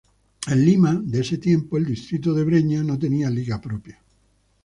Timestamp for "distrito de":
1.85-2.43